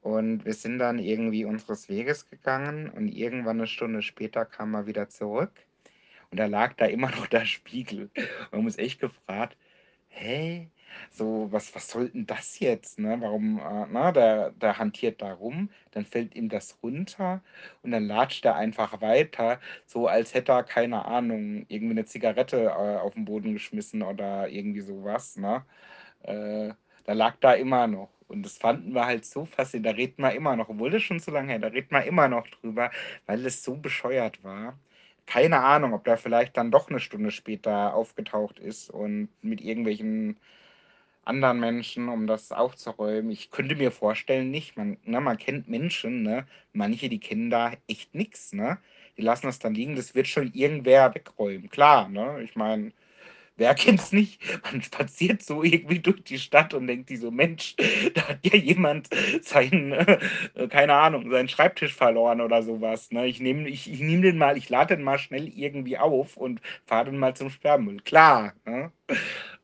[0.00, 4.86] Und wir sind dann irgendwie unseres Weges gegangen und irgendwann eine Stunde später kam er
[4.86, 5.65] wieder zurück.
[6.36, 8.10] Und da lag da immer noch der Spiegel.
[8.50, 9.56] Und haben uns echt gefragt,
[10.08, 10.68] hä?
[11.10, 12.98] So, was, was soll denn das jetzt?
[12.98, 13.16] Ne?
[13.20, 17.42] Warum, äh, na, der, der hantiert da rum, dann fällt ihm das runter
[17.82, 22.64] und dann latscht er einfach weiter, so als hätte er, keine Ahnung, irgendwie eine Zigarette
[22.64, 25.36] äh, auf den Boden geschmissen oder irgendwie sowas.
[25.38, 25.64] Ne?
[26.22, 28.10] Äh, da lag da immer noch.
[28.28, 29.86] Und das fanden wir halt so faszinierend.
[29.86, 32.28] Da reden wir immer noch, obwohl das schon so lange her, da reden wir immer
[32.28, 32.90] noch drüber,
[33.26, 34.78] weil es so bescheuert war.
[35.26, 40.38] Keine Ahnung, ob der vielleicht dann doch eine Stunde später aufgetaucht ist und mit irgendwelchen
[41.26, 43.30] anderen Menschen, um das aufzuräumen.
[43.30, 44.76] Ich könnte mir vorstellen, nicht.
[44.76, 46.46] Man, ne, man kennt Menschen, ne?
[46.72, 48.52] manche, die kennen da echt nichts.
[48.52, 48.78] Ne?
[49.16, 51.68] Die lassen das dann liegen, das wird schon irgendwer wegräumen.
[51.68, 52.40] Klar, ne?
[52.42, 52.92] ich meine,
[53.56, 54.40] wer kennt es nicht?
[54.64, 57.74] Man spaziert so irgendwie durch die Stadt und denkt die so, Mensch,
[58.14, 59.08] da hat ja jemand
[59.42, 63.10] seinen, äh, keine Ahnung, seinen Schreibtisch verloren oder sowas.
[63.10, 63.26] Ne?
[63.26, 66.60] Ich nehme ich, ich nehm den mal, ich lade den mal schnell irgendwie auf und
[66.84, 68.00] fahre den mal zum Sperrmüll.
[68.02, 68.52] Klar.
[68.64, 68.92] Ne?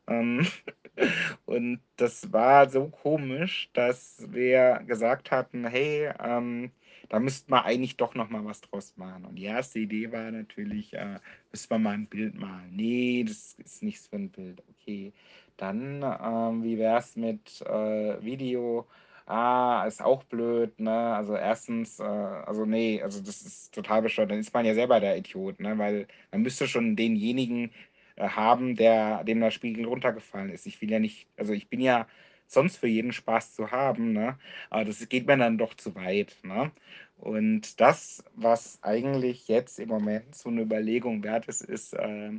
[0.07, 0.47] Ähm,
[1.45, 6.71] und das war so komisch, dass wir gesagt hatten, hey, ähm,
[7.09, 9.25] da müsste man eigentlich doch noch mal was draus machen.
[9.25, 11.19] Und die erste Idee war natürlich, äh,
[11.51, 12.75] müssen wir mal ein Bild malen.
[12.75, 14.63] Nee, das ist nichts für ein Bild.
[14.69, 15.13] Okay,
[15.57, 18.87] dann, ähm, wie wäre es mit äh, Video?
[19.25, 20.91] Ah, ist auch blöd, ne?
[20.91, 24.31] Also erstens, äh, also nee, also das ist total bescheuert.
[24.31, 25.77] Dann ist man ja selber der Idiot, ne?
[25.77, 27.71] Weil man müsste schon denjenigen
[28.17, 30.65] äh, haben, der, dem der Spiegel runtergefallen ist.
[30.65, 32.07] Ich will ja nicht, also ich bin ja
[32.53, 34.37] sonst für jeden Spaß zu haben, ne?
[34.69, 36.37] aber das geht mir dann doch zu weit.
[36.43, 36.71] Ne?
[37.17, 42.31] Und das, was eigentlich jetzt im Moment so eine Überlegung wert ist, ist äh,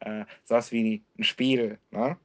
[0.00, 1.78] äh, sowas wie ein Spiel.
[1.90, 2.16] Ne?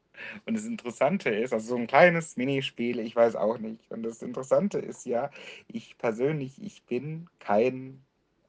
[0.45, 3.91] Und das Interessante ist, also so ein kleines Minispiel, ich weiß auch nicht.
[3.91, 5.32] Und das Interessante ist ja,
[5.67, 8.03] ich persönlich, ich bin kein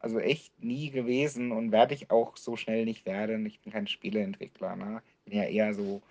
[0.04, 3.46] also echt nie gewesen und werde ich auch so schnell nicht werden.
[3.46, 5.02] Ich bin kein Spieleentwickler, ne?
[5.24, 6.02] Ich bin ja eher so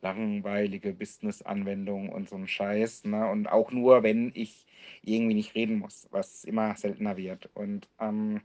[0.00, 3.28] langweilige Business-Anwendungen und so ein Scheiß, ne?
[3.30, 4.66] Und auch nur, wenn ich
[5.02, 7.48] irgendwie nicht reden muss, was immer seltener wird.
[7.54, 8.40] Und ähm,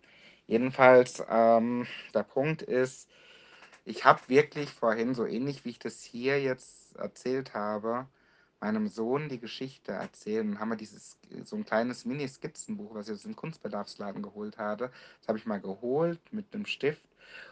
[0.48, 3.10] jedenfalls, ähm, der Punkt ist,
[3.86, 8.08] ich habe wirklich vorhin, so ähnlich wie ich das hier jetzt erzählt habe,
[8.62, 10.52] meinem Sohn die Geschichte erzählen.
[10.52, 14.90] Dann haben wir dieses so ein kleines Mini-Skizzenbuch, was ich jetzt im Kunstbedarfsladen geholt habe.
[15.20, 17.04] Das habe ich mal geholt mit einem Stift.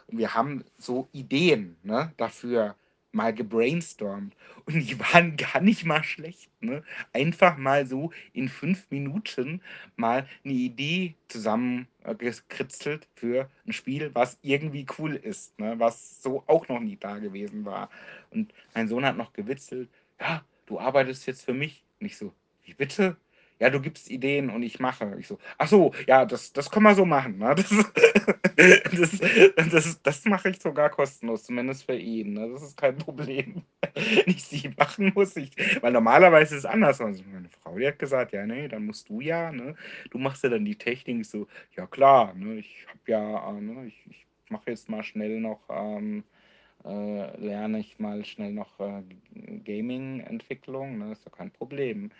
[0.06, 2.76] Und wir haben so Ideen ne, dafür,
[3.12, 6.50] mal gebrainstormt und die waren gar nicht mal schlecht.
[6.60, 6.82] Ne?
[7.12, 9.60] Einfach mal so in fünf Minuten
[9.96, 15.74] mal eine Idee zusammengekritzelt für ein Spiel, was irgendwie cool ist, ne?
[15.78, 17.90] was so auch noch nie da gewesen war.
[18.30, 19.88] Und mein Sohn hat noch gewitzelt,
[20.20, 21.84] ja, du arbeitest jetzt für mich.
[22.00, 22.32] Nicht so,
[22.64, 23.16] wie bitte?
[23.62, 25.14] Ja, du gibst Ideen und ich mache.
[25.20, 27.38] Ich so, ach so, ja, das, das können wir so machen.
[27.38, 27.54] Ne?
[27.54, 27.70] Das,
[29.56, 32.32] das, das, das mache ich sogar kostenlos, zumindest für ihn.
[32.32, 32.50] Ne?
[32.52, 33.62] Das ist kein Problem.
[34.26, 35.52] Nicht sie machen muss ich.
[35.80, 37.00] Weil normalerweise ist es anders.
[37.00, 39.76] Also meine Frau, die hat gesagt, ja, nee, dann musst du ja, ne?
[40.10, 41.20] Du machst ja dann die Technik.
[41.20, 41.46] Ich so,
[41.76, 42.56] ja klar, ne?
[42.56, 43.86] Ich habe ja, ne?
[43.86, 45.60] ich, ich mache jetzt mal schnell noch.
[45.70, 46.24] Ähm,
[46.84, 49.02] äh, lerne ich mal schnell noch äh,
[49.64, 51.12] Gaming-Entwicklung, ne?
[51.12, 52.10] ist doch kein Problem.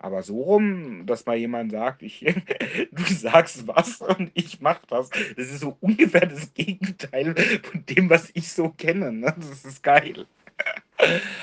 [0.00, 2.20] Aber so rum, dass mal jemand sagt, ich,
[2.92, 8.08] du sagst was und ich mach das, das ist so ungefähr das Gegenteil von dem,
[8.08, 9.12] was ich so kenne.
[9.12, 9.34] Ne?
[9.36, 10.26] Das ist geil.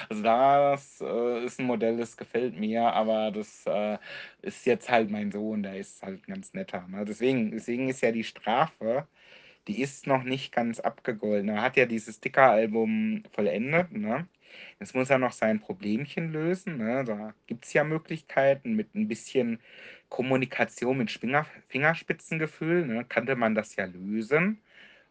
[0.09, 3.97] Also das äh, ist ein Modell, das gefällt mir, aber das äh,
[4.41, 6.85] ist jetzt halt mein Sohn, der ist halt ganz netter.
[6.89, 7.05] Ne?
[7.05, 9.07] Deswegen, deswegen ist ja die Strafe,
[9.67, 11.49] die ist noch nicht ganz abgegolten.
[11.49, 14.27] Er hat ja dieses Sticker-Album vollendet, ne?
[14.79, 16.77] Jetzt muss er noch sein Problemchen lösen.
[16.77, 17.03] Ne?
[17.03, 19.59] Da gibt es ja Möglichkeiten mit ein bisschen
[20.09, 22.85] Kommunikation mit Finger, Fingerspitzengefühl.
[22.85, 23.05] Ne?
[23.05, 24.61] Kannte man das ja lösen.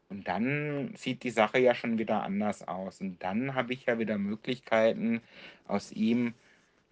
[0.08, 3.00] Und dann sieht die Sache ja schon wieder anders aus.
[3.00, 5.20] Und dann habe ich ja wieder Möglichkeiten,
[5.66, 6.34] aus ihm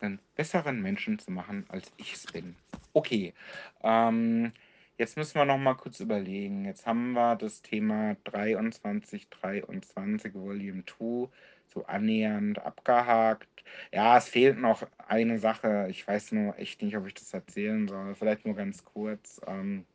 [0.00, 2.56] einen besseren Menschen zu machen, als ich es bin.
[2.92, 3.34] Okay.
[3.82, 4.52] Ähm,
[4.98, 6.64] jetzt müssen wir noch mal kurz überlegen.
[6.64, 11.28] Jetzt haben wir das Thema 23, 23 Volume 2
[11.72, 13.64] so annähernd abgehakt.
[13.92, 15.86] Ja, es fehlt noch eine Sache.
[15.90, 18.14] Ich weiß nur echt nicht, ob ich das erzählen soll.
[18.14, 19.40] Vielleicht nur ganz kurz.
[19.46, 19.86] Ähm,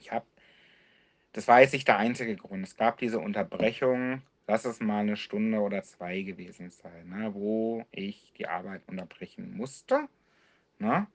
[0.00, 0.26] ich habe,
[1.32, 2.64] das war jetzt nicht der einzige Grund.
[2.64, 7.84] Es gab diese Unterbrechung, lass es mal eine Stunde oder zwei gewesen sein, ne, wo
[7.92, 10.08] ich die Arbeit unterbrechen musste.
[10.78, 11.06] Ne?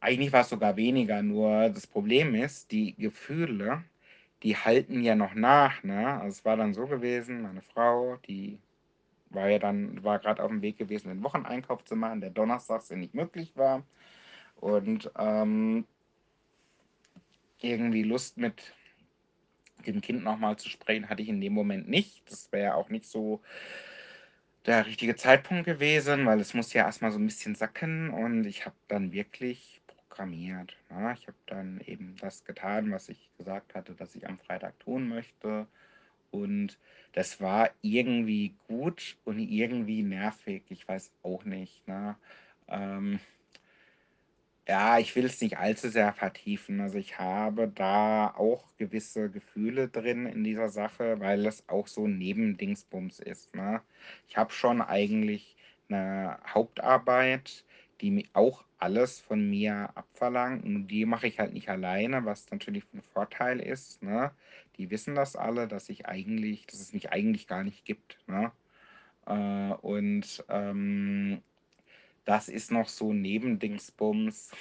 [0.00, 3.84] Eigentlich war es sogar weniger, nur das Problem ist, die Gefühle,
[4.42, 5.82] die halten ja noch nach.
[5.82, 6.06] Ne?
[6.20, 8.58] Also es war dann so gewesen, meine Frau, die
[9.30, 12.88] war ja dann, war gerade auf dem Weg gewesen, den Wocheneinkauf zu machen, der donnerstags
[12.88, 13.84] ja nicht möglich war.
[14.56, 15.86] Und ähm,
[17.60, 18.72] irgendwie Lust mit
[19.86, 22.22] dem Kind nochmal zu sprechen, hatte ich in dem Moment nicht.
[22.30, 23.40] Das wäre ja auch nicht so
[24.66, 28.66] der richtige Zeitpunkt gewesen, weil es muss ja erstmal so ein bisschen sacken und ich
[28.66, 29.79] habe dann wirklich
[30.20, 30.76] programmiert.
[30.90, 31.14] Ne?
[31.18, 35.08] Ich habe dann eben das getan, was ich gesagt hatte, dass ich am Freitag tun
[35.08, 35.66] möchte.
[36.30, 36.78] Und
[37.12, 40.62] das war irgendwie gut und irgendwie nervig.
[40.68, 41.86] Ich weiß auch nicht.
[41.88, 42.16] Ne?
[42.68, 43.18] Ähm,
[44.68, 46.80] ja, ich will es nicht allzu sehr vertiefen.
[46.80, 52.04] Also ich habe da auch gewisse Gefühle drin in dieser Sache, weil es auch so
[52.04, 53.54] ein Nebendingsbums ist.
[53.54, 53.80] Ne?
[54.28, 55.56] Ich habe schon eigentlich
[55.88, 57.64] eine Hauptarbeit,
[58.00, 60.64] die auch alles von mir abverlangt.
[60.64, 64.02] Und die mache ich halt nicht alleine, was natürlich ein Vorteil ist.
[64.02, 64.30] Ne?
[64.76, 68.18] Die wissen das alle, dass ich eigentlich, dass es mich eigentlich gar nicht gibt.
[68.26, 68.52] Ne?
[69.26, 71.42] Äh, und ähm,
[72.24, 74.52] das ist noch so Nebendingsbums,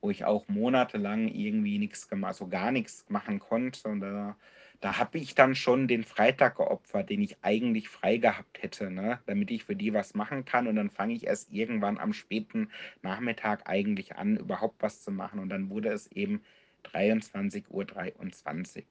[0.00, 3.88] wo ich auch monatelang irgendwie nichts gemacht, also gar nichts machen konnte.
[3.88, 4.36] Und da,
[4.80, 9.20] da habe ich dann schon den Freitag geopfert, den ich eigentlich frei gehabt hätte, ne?
[9.26, 10.66] damit ich für die was machen kann.
[10.66, 12.70] Und dann fange ich erst irgendwann am späten
[13.02, 15.38] Nachmittag eigentlich an, überhaupt was zu machen.
[15.38, 16.42] Und dann wurde es eben
[16.84, 17.84] 23.23 Uhr.
[17.84, 18.86] 23.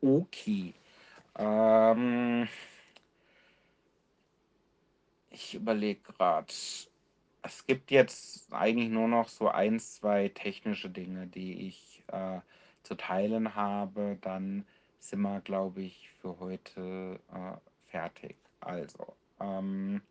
[0.00, 0.74] Okay.
[1.36, 2.46] Ähm,
[5.30, 6.54] ich überlege gerade.
[7.42, 12.40] Es gibt jetzt eigentlich nur noch so ein, zwei technische Dinge, die ich äh,
[12.82, 14.18] zu teilen habe.
[14.20, 14.64] Dann
[14.98, 17.56] sind wir, glaube ich, für heute äh,
[17.90, 18.36] fertig.
[18.60, 20.02] Also, ähm,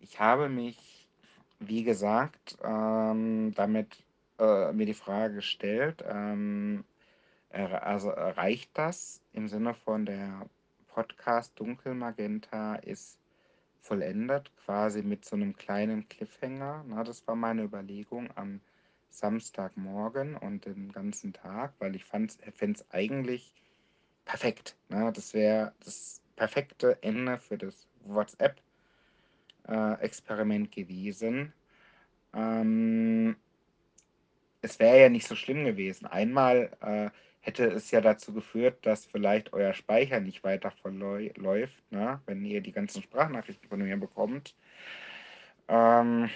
[0.00, 1.06] ich habe mich,
[1.58, 4.02] wie gesagt, ähm, damit
[4.38, 6.84] äh, mir die Frage gestellt, ähm,
[7.52, 10.46] also reicht das im Sinne von der
[10.86, 13.18] Podcast Dunkelmagenta ist
[13.80, 16.84] vollendet, quasi mit so einem kleinen Cliffhanger.
[16.86, 18.60] Na, das war meine Überlegung am
[19.10, 23.52] Samstagmorgen und den ganzen Tag, weil ich fände es eigentlich
[24.24, 24.76] perfekt.
[24.88, 25.12] Ne?
[25.14, 31.52] Das wäre das perfekte Ende für das WhatsApp-Experiment gewesen.
[32.32, 33.36] Ähm,
[34.62, 36.06] es wäre ja nicht so schlimm gewesen.
[36.06, 42.20] Einmal äh, hätte es ja dazu geführt, dass vielleicht euer Speicher nicht weiter verläuft, ne?
[42.26, 44.54] wenn ihr die ganzen Sprachnachrichten von mir bekommt.
[45.68, 46.28] Ähm,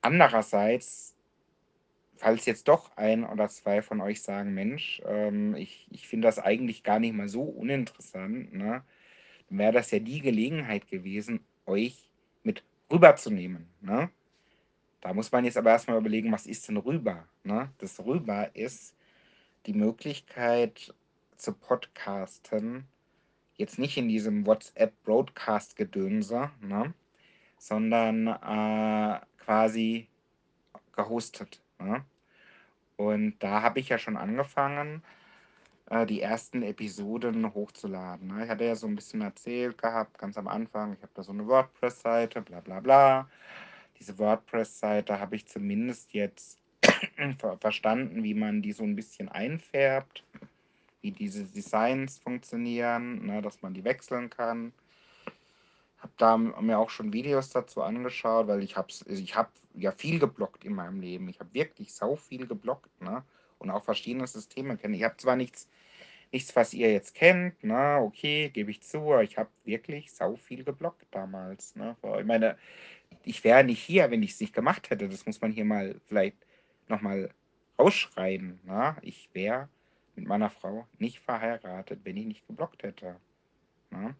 [0.00, 1.13] andererseits,
[2.16, 6.38] falls jetzt doch ein oder zwei von euch sagen, Mensch, ähm, ich, ich finde das
[6.38, 8.84] eigentlich gar nicht mal so uninteressant, ne?
[9.48, 12.08] wäre das ja die Gelegenheit gewesen, euch
[12.42, 13.68] mit rüberzunehmen.
[13.80, 14.10] Ne?
[15.00, 17.26] Da muss man jetzt aber erstmal überlegen, was ist denn rüber?
[17.42, 17.70] Ne?
[17.78, 18.94] Das rüber ist
[19.66, 20.94] die Möglichkeit
[21.36, 22.86] zu podcasten,
[23.56, 26.92] jetzt nicht in diesem WhatsApp-Broadcast-Gedönse, ne?
[27.58, 30.08] sondern äh, quasi
[30.92, 31.63] gehostet.
[31.78, 32.04] Ne?
[32.96, 35.02] Und da habe ich ja schon angefangen,
[35.90, 38.28] äh, die ersten Episoden hochzuladen.
[38.28, 38.44] Ne?
[38.44, 41.32] Ich hatte ja so ein bisschen erzählt gehabt, ganz am Anfang, ich habe da so
[41.32, 43.28] eine WordPress-Seite, bla bla bla
[43.98, 46.58] diese WordPress-Seite habe ich zumindest jetzt
[47.60, 50.24] verstanden, wie man die so ein bisschen einfärbt,
[51.00, 54.72] wie diese Designs funktionieren, ne, dass man die wechseln kann.
[56.04, 60.18] Habe da mir auch schon Videos dazu angeschaut, weil ich habe ich hab ja viel
[60.18, 61.30] geblockt in meinem Leben.
[61.30, 63.24] Ich habe wirklich sau viel geblockt ne?
[63.56, 64.92] und auch verschiedene Systeme kennen.
[64.92, 65.66] Ich habe zwar nichts,
[66.30, 68.00] nichts, was ihr jetzt kennt, ne?
[68.02, 71.74] okay, gebe ich zu, aber ich habe wirklich sau viel geblockt damals.
[71.74, 71.96] Ne?
[72.18, 72.58] Ich meine,
[73.22, 75.08] ich wäre nicht hier, wenn ich es nicht gemacht hätte.
[75.08, 76.36] Das muss man hier mal vielleicht
[76.88, 77.30] nochmal
[77.78, 78.60] ausschreiben.
[78.64, 78.98] Na?
[79.00, 79.70] Ich wäre
[80.16, 83.16] mit meiner Frau nicht verheiratet, wenn ich nicht geblockt hätte.
[83.88, 84.14] Na?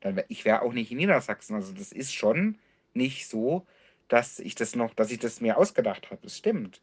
[0.00, 1.54] Dann wär, ich wäre auch nicht in Niedersachsen.
[1.54, 2.58] Also das ist schon
[2.94, 3.66] nicht so,
[4.08, 6.20] dass ich das noch, dass ich das mir ausgedacht habe.
[6.22, 6.82] Das stimmt.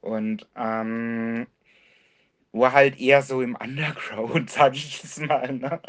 [0.00, 1.46] Und ähm,
[2.54, 5.52] nur halt eher so im Underground, sage ich jetzt mal.
[5.52, 5.80] Ne?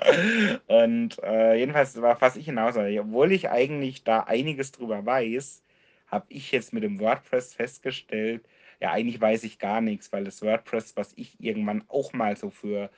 [0.67, 2.75] Und äh, jedenfalls war fast ich hinaus.
[2.75, 5.63] Obwohl ich eigentlich da einiges drüber weiß,
[6.07, 8.47] habe ich jetzt mit dem WordPress festgestellt,
[8.81, 12.49] ja, eigentlich weiß ich gar nichts, weil das WordPress, was ich irgendwann auch mal so
[12.49, 12.89] für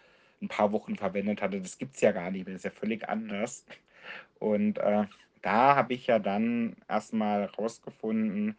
[0.42, 3.08] ein paar Wochen verwendet hatte, das gibt es ja gar nicht das ist ja völlig
[3.08, 3.66] anders.
[4.40, 5.06] Und äh,
[5.42, 8.58] da habe ich ja dann erstmal rausgefunden,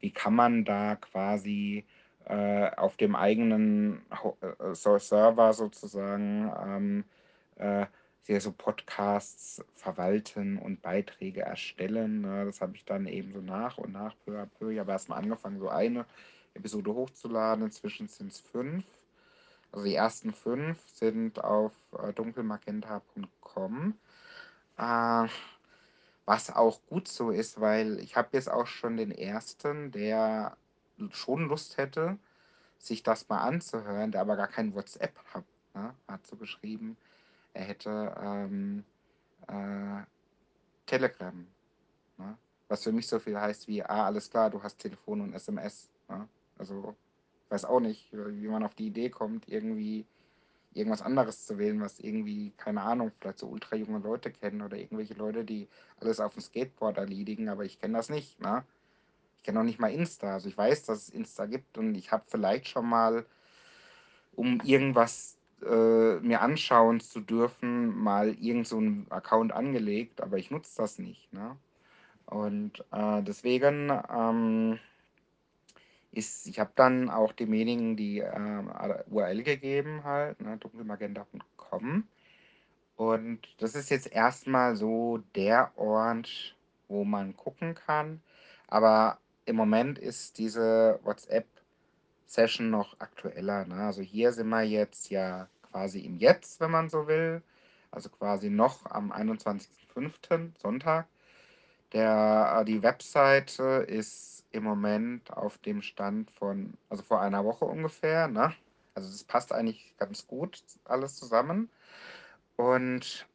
[0.00, 1.84] wie kann man da quasi
[2.26, 4.02] äh, auf dem eigenen
[4.40, 7.04] äh, Server sozusagen ähm,
[7.56, 7.86] äh,
[8.40, 12.22] so Podcasts verwalten und Beiträge erstellen.
[12.22, 12.46] Ne?
[12.46, 14.70] Das habe ich dann eben so nach und nach peu à peu.
[14.70, 16.06] Ich habe erstmal angefangen, so eine
[16.54, 17.64] Episode hochzuladen.
[17.64, 18.84] Inzwischen sind es fünf.
[19.74, 23.98] Also die ersten fünf sind auf äh, dunkelmagenta.com.
[24.78, 25.28] Äh,
[26.26, 30.56] was auch gut so ist, weil ich habe jetzt auch schon den ersten, der
[31.10, 32.18] schon Lust hätte,
[32.78, 35.44] sich das mal anzuhören, der aber gar kein WhatsApp hat.
[35.74, 35.92] Ne?
[36.06, 36.96] Hat so geschrieben,
[37.52, 38.84] er hätte ähm,
[39.48, 40.04] äh,
[40.86, 41.48] Telegram.
[42.18, 42.38] Ne?
[42.68, 45.90] Was für mich so viel heißt wie, ah, alles klar, du hast Telefon und SMS.
[46.08, 46.28] Ne?
[46.58, 46.94] Also,
[47.48, 50.06] weiß auch nicht, wie man auf die Idee kommt, irgendwie
[50.74, 54.76] irgendwas anderes zu wählen, was irgendwie, keine Ahnung, vielleicht so ultra junge Leute kennen oder
[54.76, 55.68] irgendwelche Leute, die
[56.00, 58.40] alles auf dem Skateboard erledigen, aber ich kenne das nicht.
[58.40, 58.64] Ne?
[59.36, 60.34] Ich kenne noch nicht mal Insta.
[60.34, 63.24] Also ich weiß, dass es Insta gibt und ich habe vielleicht schon mal,
[64.34, 70.76] um irgendwas äh, mir anschauen zu dürfen, mal irgendeinen so Account angelegt, aber ich nutze
[70.78, 71.32] das nicht.
[71.32, 71.56] Ne?
[72.26, 74.78] Und äh, deswegen ähm,
[76.14, 82.04] ist, ich habe dann auch demjenigen die äh, URL gegeben, halt, ne, dunkelmagenta.com.
[82.96, 86.56] Und das ist jetzt erstmal so der Ort,
[86.88, 88.20] wo man gucken kann.
[88.68, 93.64] Aber im Moment ist diese WhatsApp-Session noch aktueller.
[93.66, 93.74] Ne?
[93.74, 97.42] Also hier sind wir jetzt ja quasi im Jetzt, wenn man so will.
[97.90, 100.50] Also quasi noch am 21.05.
[100.60, 101.06] Sonntag.
[101.92, 107.64] Der, äh, die Webseite ist im Moment auf dem Stand von, also vor einer Woche
[107.64, 108.28] ungefähr.
[108.28, 108.54] Ne?
[108.94, 111.68] Also das passt eigentlich ganz gut alles zusammen.
[112.56, 113.26] Und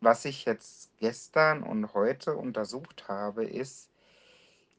[0.00, 3.90] was ich jetzt gestern und heute untersucht habe, ist,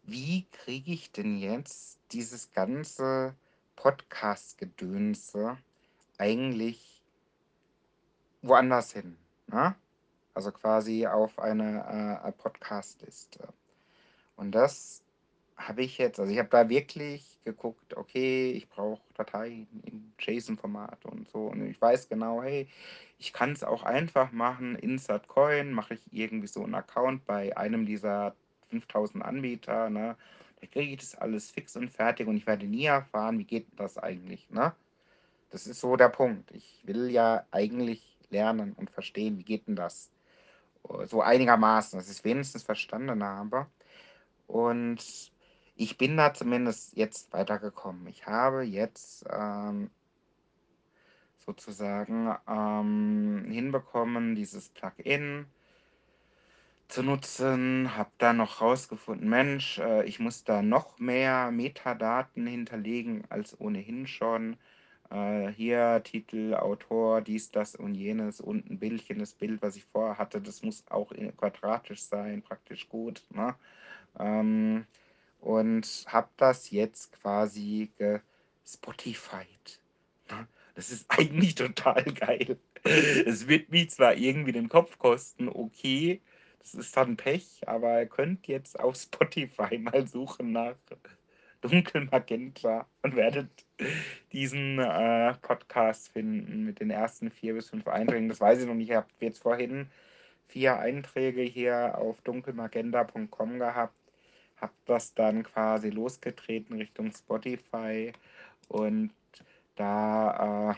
[0.03, 3.35] wie kriege ich denn jetzt dieses ganze
[3.75, 5.57] Podcast-Gedönse
[6.17, 7.03] eigentlich
[8.41, 9.17] woanders hin?
[9.47, 9.75] Ne?
[10.33, 13.49] Also quasi auf eine äh, Podcast-Liste.
[14.37, 15.00] Und das
[15.67, 21.05] habe ich jetzt, also ich habe da wirklich geguckt, okay, ich brauche Dateien im JSON-Format
[21.05, 21.47] und so.
[21.47, 22.67] Und ich weiß genau, hey,
[23.17, 24.75] ich kann es auch einfach machen.
[24.75, 28.35] Insert Coin mache ich irgendwie so einen Account bei einem dieser
[28.69, 30.15] 5000 Anbieter, ne?
[30.59, 33.67] Da kriege ich das alles fix und fertig und ich werde nie erfahren, wie geht
[33.77, 34.73] das eigentlich, ne?
[35.49, 36.51] Das ist so der Punkt.
[36.51, 40.11] Ich will ja eigentlich lernen und verstehen, wie geht denn das?
[41.05, 43.67] So einigermaßen, dass ich es wenigstens verstanden habe.
[44.47, 45.31] Und
[45.81, 48.05] ich bin da zumindest jetzt weitergekommen.
[48.07, 49.89] Ich habe jetzt ähm,
[51.45, 55.47] sozusagen ähm, hinbekommen, dieses Plugin
[56.87, 63.23] zu nutzen, habe dann noch rausgefunden, Mensch, äh, ich muss da noch mehr Metadaten hinterlegen
[63.29, 64.57] als ohnehin schon.
[65.11, 69.85] äh, hier Titel, Autor, dies, das und jenes und ein Bildchen, das Bild, was ich
[69.85, 73.23] vorher hatte, das muss auch quadratisch sein, praktisch gut.
[73.31, 73.55] Ne?
[74.19, 74.85] Ähm,
[75.41, 79.79] und habe das jetzt quasi gespotified.
[80.29, 80.47] Ne?
[80.75, 82.57] Das ist eigentlich total geil.
[82.83, 86.21] Es wird mich zwar irgendwie den Kopf kosten, okay,
[86.59, 90.75] das ist dann Pech, aber ihr könnt jetzt auf Spotify mal suchen nach
[91.61, 93.49] Dunkelmagenta und werdet
[94.31, 98.29] diesen äh, Podcast finden mit den ersten vier bis fünf Einträgen.
[98.29, 98.89] Das weiß ich noch nicht.
[98.89, 99.87] Ich habe jetzt vorhin
[100.47, 104.00] vier Einträge hier auf dunkelmagenta.com gehabt.
[104.61, 108.13] Habe das dann quasi losgetreten Richtung Spotify
[108.67, 109.11] und
[109.75, 110.75] da, äh,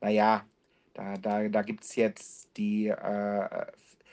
[0.00, 0.46] naja,
[0.94, 3.66] da, da, da gibt es jetzt die äh,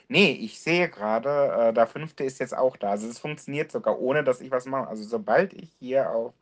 [0.08, 2.90] Nee, ich sehe gerade, äh, der fünfte ist jetzt auch da.
[2.90, 4.88] Also es funktioniert sogar, ohne dass ich was mache.
[4.88, 6.34] Also sobald ich hier auf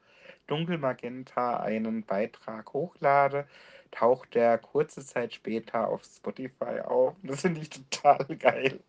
[0.49, 3.47] Dunkelmagenta einen Beitrag hochlade,
[3.93, 7.15] taucht der kurze Zeit später auf Spotify auf.
[7.23, 8.81] Das finde ich total geil.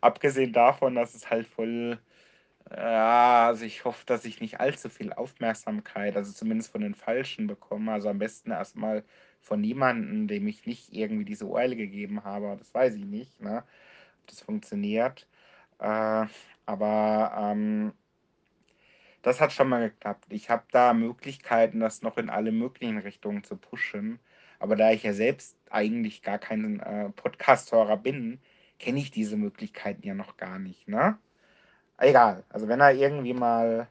[0.00, 1.98] Abgesehen davon, dass es halt voll.
[2.70, 7.46] Ja, also ich hoffe, dass ich nicht allzu viel Aufmerksamkeit, also zumindest von den Falschen
[7.46, 7.92] bekomme.
[7.92, 9.04] Also am besten erstmal
[9.40, 12.56] von niemandem, dem ich nicht irgendwie diese URL gegeben habe.
[12.58, 13.40] Das weiß ich nicht.
[13.40, 13.64] Ne?
[14.26, 15.26] das funktioniert.
[15.78, 16.26] Äh,
[16.66, 17.92] aber ähm,
[19.22, 20.26] das hat schon mal geklappt.
[20.30, 24.20] Ich habe da Möglichkeiten, das noch in alle möglichen Richtungen zu pushen.
[24.58, 28.40] Aber da ich ja selbst eigentlich gar kein äh, Podcast-Hörer bin,
[28.78, 30.88] kenne ich diese Möglichkeiten ja noch gar nicht.
[30.88, 31.18] Ne?
[31.98, 32.44] Egal.
[32.50, 33.88] Also wenn er irgendwie mal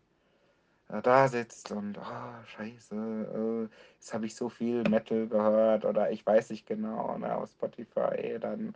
[0.89, 6.11] äh, da sitzt und oh, scheiße, äh, jetzt habe ich so viel Metal gehört oder
[6.11, 8.75] ich weiß nicht genau, ne, auf Spotify, dann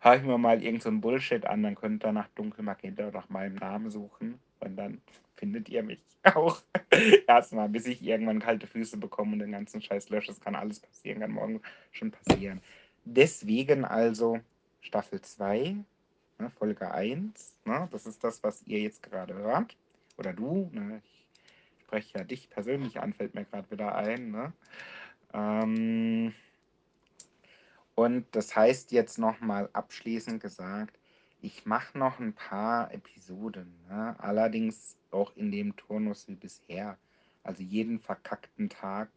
[0.00, 3.56] höre ich mir mal irgend so Bullshit an, dann könnt ihr nach Dunkelmagenta nach meinem
[3.56, 5.00] Namen suchen und dann
[5.36, 6.00] findet ihr mich
[6.34, 6.60] auch.
[7.26, 10.28] Erstmal, bis ich irgendwann kalte Füße bekomme und den ganzen Scheiß lösche.
[10.28, 11.60] Das kann alles passieren, kann morgen
[11.92, 12.60] schon passieren.
[13.04, 14.40] Deswegen also
[14.80, 15.76] Staffel 2,
[16.38, 19.76] ne, Folge 1, ne, das ist das, was ihr jetzt gerade hört.
[20.16, 24.30] Oder du, ne, ich spreche ja dich persönlich an, fällt mir gerade wieder ein.
[24.30, 24.52] Ne?
[25.32, 26.34] Ähm,
[27.94, 30.98] und das heißt jetzt nochmal abschließend gesagt,
[31.40, 34.16] ich mache noch ein paar Episoden, ne?
[34.18, 36.98] allerdings auch in dem Turnus wie bisher.
[37.42, 39.08] Also jeden verkackten Tag,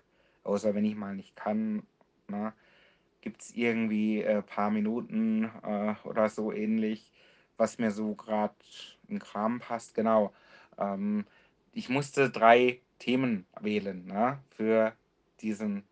[0.43, 1.83] außer wenn ich mal nicht kann,
[2.27, 2.53] ne?
[3.21, 7.11] Gibt es irgendwie äh, paar Minuten äh, oder so ähnlich,
[7.57, 8.55] was mir so gerade
[9.07, 9.95] in Kram passt.
[9.95, 10.33] Genau.
[10.77, 11.25] Ähm,
[11.73, 14.39] ich musste drei Themen wählen ne?
[14.49, 14.93] für
[15.41, 15.83] diesen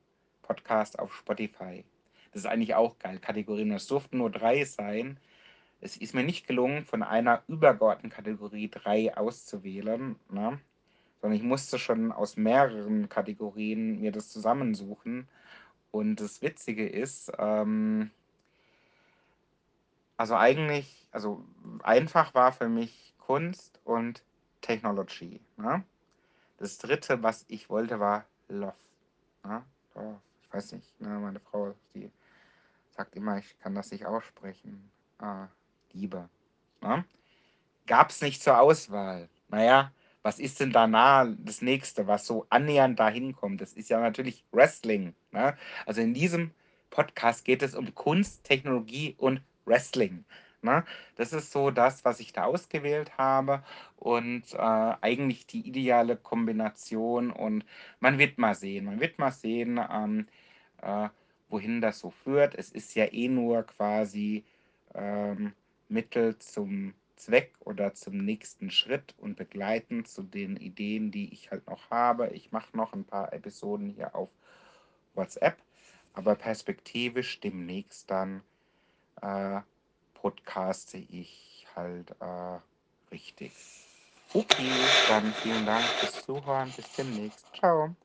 [0.41, 1.84] Podcast auf Spotify.
[2.32, 3.19] Das ist eigentlich auch geil.
[3.19, 3.71] Kategorien.
[3.71, 5.19] Es durften nur drei sein.
[5.80, 10.59] Es ist mir nicht gelungen, von einer übergeordneten Kategorie drei auszuwählen, ne?
[11.21, 15.28] sondern ich musste schon aus mehreren Kategorien mir das zusammensuchen.
[15.98, 18.12] Und das Witzige ist, ähm,
[20.16, 21.43] also eigentlich, also
[21.82, 24.24] einfach war für mich Kunst und
[24.62, 25.41] Technology.
[25.58, 25.84] Ne?
[26.58, 28.76] Das dritte, was ich wollte, war Love.
[29.43, 29.64] Ne?
[30.43, 31.10] Ich weiß nicht, ne?
[31.18, 32.12] meine Frau, die
[32.91, 34.91] sagt immer, ich kann das nicht aussprechen.
[35.18, 35.48] Ah,
[35.93, 36.30] Liebe.
[36.82, 37.06] Ne?
[37.88, 39.30] Gab es nicht zur Auswahl.
[39.48, 39.91] Naja,
[40.28, 43.61] was ist denn danach das nächste, was so annähernd dahin kommt?
[43.61, 45.15] Das ist ja natürlich Wrestling.
[45.32, 45.55] Ne?
[45.86, 46.51] Also in diesem
[46.89, 50.25] Podcast geht es um Kunst, Technologie und Wrestling.
[50.61, 50.84] Ne?
[51.15, 53.63] Das ist so das, was ich da ausgewählt habe
[53.95, 57.32] und äh, eigentlich die ideale Kombination.
[57.32, 57.63] Und
[58.01, 60.28] man wird mal sehen, man wird mal sehen, ähm,
[60.82, 61.07] äh,
[61.47, 62.53] wohin das so führt.
[62.53, 64.43] Es ist ja eh nur quasi
[64.93, 65.53] ähm,
[65.88, 71.68] Mittel zum Zweck oder zum nächsten Schritt und begleitend zu den Ideen, die ich halt
[71.68, 72.30] noch habe.
[72.30, 74.30] Ich mache noch ein paar Episoden hier auf
[75.13, 75.57] WhatsApp,
[76.13, 78.41] aber perspektivisch demnächst dann
[79.22, 79.61] äh,
[80.13, 82.59] podcaste ich halt äh,
[83.11, 83.51] richtig.
[84.34, 84.70] Okay,
[85.07, 86.72] dann vielen Dank fürs Zuhören.
[86.76, 87.45] Bis demnächst.
[87.55, 87.95] Ciao.